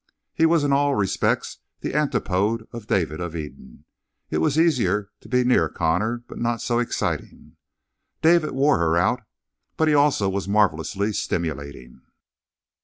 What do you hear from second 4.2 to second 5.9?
It was easier to be near